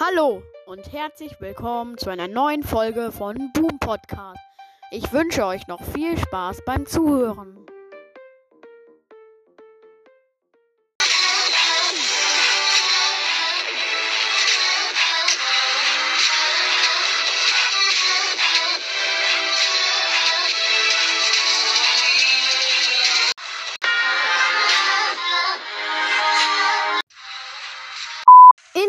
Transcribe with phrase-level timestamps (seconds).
[0.00, 4.40] Hallo und herzlich willkommen zu einer neuen Folge von Boom Podcast.
[4.90, 7.63] Ich wünsche euch noch viel Spaß beim Zuhören.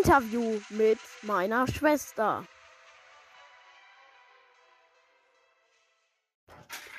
[0.05, 2.45] Interview mit meiner Schwester.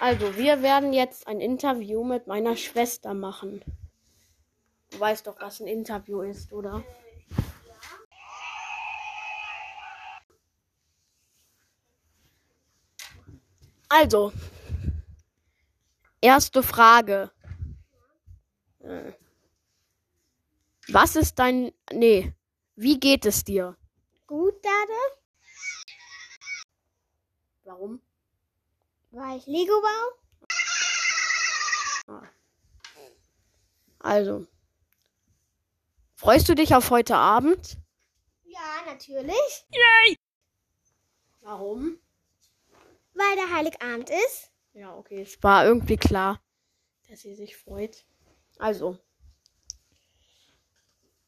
[0.01, 3.63] Also, wir werden jetzt ein Interview mit meiner Schwester machen.
[4.91, 6.83] Du weißt doch, was ein Interview ist, oder?
[13.89, 14.33] Also,
[16.21, 17.31] erste Frage.
[18.81, 19.13] Äh,
[20.89, 21.71] Was ist dein.
[21.93, 22.35] Nee,
[22.77, 23.77] wie geht es dir?
[24.27, 24.93] Gut, Dade,
[27.65, 28.01] Warum?
[29.11, 29.73] weil ich Lego
[32.07, 32.29] baue.
[33.99, 34.47] Also.
[36.15, 37.79] Freust du dich auf heute Abend?
[38.45, 39.67] Ja, natürlich.
[41.41, 41.99] Warum?
[43.15, 44.53] Weil der Heiligabend ist.
[44.75, 45.23] Ja, okay.
[45.23, 46.41] Es war irgendwie klar,
[47.09, 48.05] dass sie sich freut.
[48.59, 48.99] Also.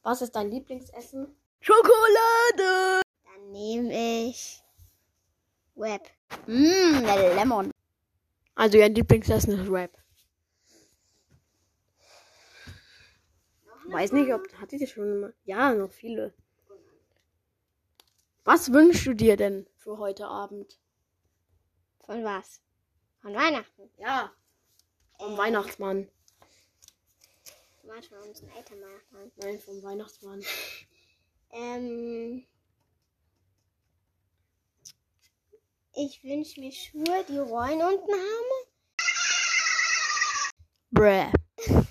[0.02, 1.34] Was ist dein Lieblingsessen?
[1.60, 3.02] Schokolade!
[3.24, 4.62] Dann nehme ich
[5.74, 6.10] Web.
[6.46, 7.04] Mmm,
[7.36, 7.70] Lemon.
[8.54, 9.96] Also ihr Lieblingsessen ist Rap.
[13.86, 15.34] Weiß nicht, ob hatte ich das schon mal.
[15.44, 16.34] Ja, noch viele.
[18.44, 20.78] Was wünschst du dir denn für heute Abend?
[22.00, 22.60] Von was?
[23.22, 23.90] Von Weihnachten.
[23.98, 24.32] Ja,
[25.18, 26.08] vom Weihnachtsmann.
[27.84, 28.78] Warte mal, unseren Eltern.
[29.36, 30.42] Nein, vom Weihnachtsmann.
[31.50, 32.46] Ähm.
[35.94, 38.68] Ich wünsche mir Schuhe, die Rollen unten haben.
[40.90, 41.32] Bräh.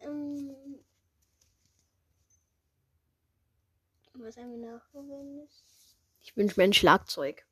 [0.00, 0.54] Ähm.
[4.14, 5.64] Was haben wir noch gewünscht?
[6.20, 7.46] Ich wünsche mir ein Schlagzeug.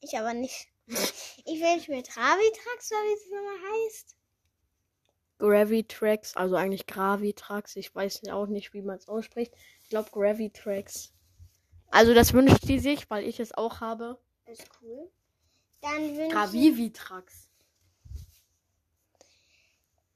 [0.00, 0.68] Ich aber nicht.
[1.46, 4.16] Ich wünsche mir Travitrax, oder wie es nochmal heißt.
[5.44, 7.76] Gravitrax, also eigentlich Gravitrax.
[7.76, 9.52] Ich weiß ja auch nicht, wie man es ausspricht.
[9.82, 11.12] Ich glaube Gravitrax.
[11.90, 14.18] Also das wünscht die sich, weil ich es auch habe.
[14.46, 15.10] Ist cool.
[15.82, 17.50] Dann wünsche ich, Gravivitrax.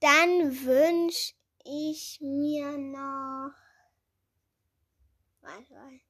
[0.00, 1.34] dann wünsch
[1.64, 3.52] ich mir noch.
[5.42, 6.00] Warte, warte.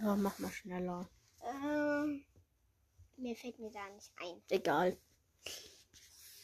[0.00, 1.08] Ja, mach mal schneller.
[1.42, 2.24] Ähm,
[3.16, 4.40] mir fällt mir da nicht ein.
[4.48, 4.96] Egal.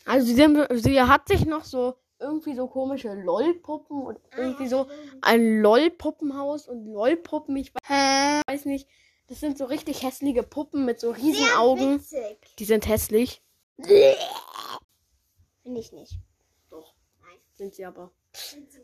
[0.04, 4.86] Also sie, sind, sie hat sich noch so irgendwie so komische LOL-Puppen und irgendwie so
[5.20, 8.88] ein LOL-Puppenhaus und LOL-Puppen, ich weiß nicht.
[9.26, 11.94] Das sind so richtig hässliche Puppen mit so riesen Sehr Augen.
[11.98, 12.36] Witzig.
[12.58, 13.42] Die sind hässlich.
[13.78, 14.18] Finde
[15.80, 16.18] ich nicht.
[16.68, 16.92] Doch.
[17.54, 18.12] Sind sie aber.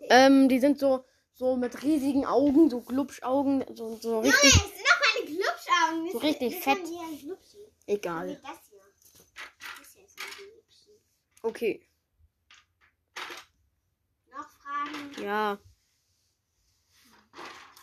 [0.08, 1.04] Ähm, die sind so,
[1.34, 4.54] so mit riesigen Augen, so Glubschaugen, so, so Nein, richtig.
[4.54, 6.10] es sind noch keine Glubschaugen.
[6.12, 6.78] So richtig fett.
[7.86, 8.40] Egal.
[8.42, 8.80] das hier.
[9.80, 10.90] Das hier ist ein Glubschi.
[11.42, 11.82] Okay.
[14.30, 15.22] Noch Fragen?
[15.22, 15.58] Ja.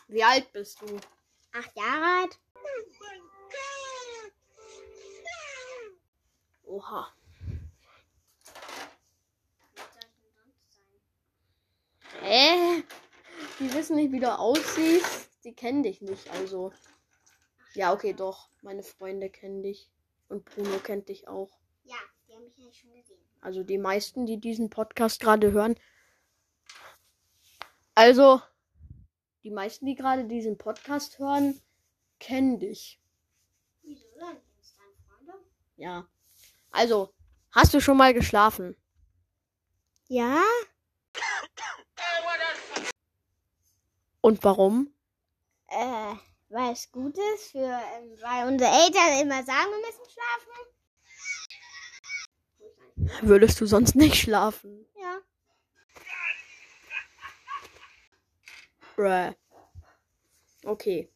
[0.08, 1.00] Wie alt bist du?
[1.52, 2.40] Acht Jahre alt?
[6.66, 7.14] Oha.
[12.22, 12.84] Hä?
[13.60, 15.30] Die wissen nicht, wie du aussiehst.
[15.44, 16.72] Die kennen dich nicht, also.
[17.74, 18.50] Ja, okay, doch.
[18.62, 19.90] Meine Freunde kennen dich.
[20.30, 21.58] Und Bruno kennt dich auch.
[22.48, 23.20] Mich ja schon gesehen.
[23.42, 25.76] Also die meisten, die diesen Podcast gerade hören.
[27.94, 28.42] Also,
[29.44, 31.60] die meisten, die gerade diesen Podcast hören,
[32.20, 33.02] kennen dich.
[33.82, 34.38] Wieso denn?
[34.62, 35.34] Ist deine Freunde?
[35.76, 36.08] Ja.
[36.72, 37.14] Also,
[37.52, 38.78] hast du schon mal geschlafen?
[40.08, 40.42] Ja?
[44.22, 44.94] Und warum?
[45.68, 46.16] Äh,
[46.48, 50.77] weil es gut ist, für, ähm, weil unsere Eltern immer sagen, wir müssen schlafen.
[53.22, 54.86] Würdest du sonst nicht schlafen?
[55.00, 55.18] Ja.
[58.96, 59.36] Bruh.
[60.64, 61.10] Okay.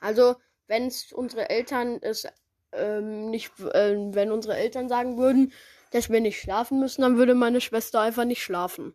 [0.00, 0.36] Also,
[0.66, 2.26] wenn es unsere Eltern es
[2.72, 5.52] ähm, nicht, äh, wenn unsere Eltern sagen würden,
[5.92, 8.94] dass wir nicht schlafen müssen, dann würde meine Schwester einfach nicht schlafen.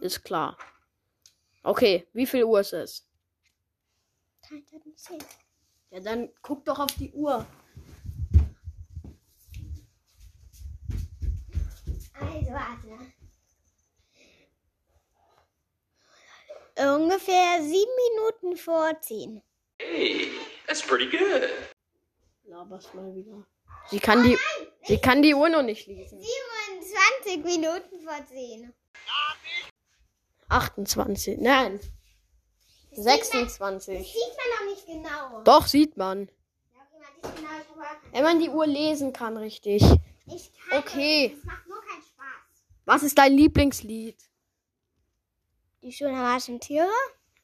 [0.00, 0.56] Ist klar.
[1.62, 3.06] Okay, wie viel Uhr ist es?
[5.90, 7.46] Ja, dann guck doch auf die Uhr.
[12.20, 13.12] Warte.
[16.78, 19.42] Ungefähr sieben Minuten vor zehn.
[19.80, 20.30] Hey,
[20.66, 21.48] that's pretty good.
[22.44, 23.44] Laberst mal wieder.
[23.90, 24.38] Sie kann die,
[24.84, 26.20] sie kann die Uhr noch nicht lesen.
[26.20, 28.72] 27 Minuten vor zehn.
[30.48, 31.80] 28, nein.
[32.90, 33.98] Das 26.
[34.12, 35.42] sieht man noch nicht genau.
[35.44, 36.28] Doch, sieht man.
[36.74, 39.82] Ja, okay, man sieht genau, aber Wenn man die Uhr lesen kann, richtig.
[40.26, 41.28] ich kann Okay.
[41.30, 41.38] das.
[41.38, 42.62] Es macht nur keinen Spaß.
[42.90, 44.18] Was ist dein Lieblingslied?
[45.80, 46.90] Die Schule der magischen Tiere?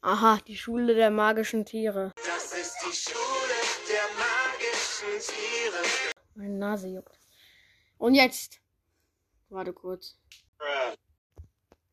[0.01, 2.13] Aha, die Schule der magischen Tiere.
[2.17, 3.59] Das ist die Schule
[3.89, 5.85] der magischen Tiere.
[6.35, 7.17] Meine Nase juckt.
[7.97, 8.61] Und jetzt.
[9.49, 10.19] Warte kurz.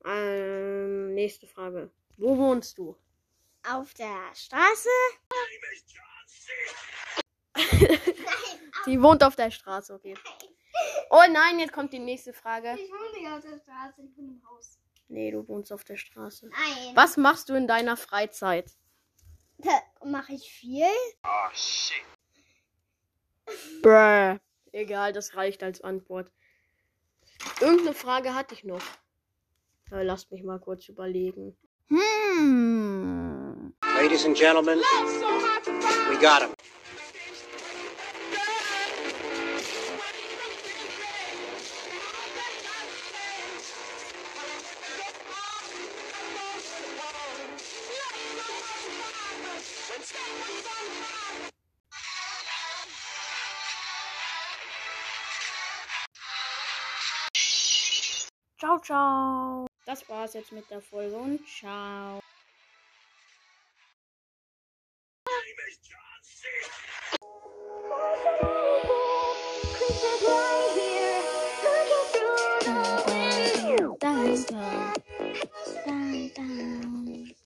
[0.04, 1.92] Ähm, nächste Frage.
[2.18, 2.98] Wo wohnst du?
[3.70, 4.90] Auf der Straße?
[8.86, 10.16] Sie wohnt auf der Straße, okay.
[11.16, 12.74] Oh nein, jetzt kommt die nächste Frage.
[12.76, 14.80] Ich wohne nicht auf der Straße, ich bin im Haus.
[15.10, 16.48] Nee, du wohnst auf der Straße.
[16.48, 16.96] Nein.
[16.96, 18.72] Was machst du in deiner Freizeit?
[19.60, 20.88] Da mache ich viel.
[23.84, 24.40] Bruh.
[24.72, 26.32] Egal, das reicht als Antwort.
[27.62, 28.82] Irgendeine Frage hatte ich noch.
[29.92, 31.56] Äh, lasst mich mal kurz überlegen.
[31.90, 33.76] Hm.
[34.02, 36.56] Ladies and gentlemen, we got him.
[58.64, 59.68] Ciao, ciao.
[59.86, 62.22] Das war's jetzt mit der Folge und ciao.
[75.86, 77.03] Dun, dun.